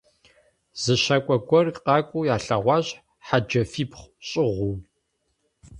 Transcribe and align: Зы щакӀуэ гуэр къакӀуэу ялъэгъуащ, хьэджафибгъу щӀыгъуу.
Зы 0.81 0.95
щакӀуэ 1.03 1.37
гуэр 1.47 1.67
къакӀуэу 1.83 2.27
ялъэгъуащ, 2.35 2.87
хьэджафибгъу 3.25 4.09
щӀыгъуу. 4.27 4.75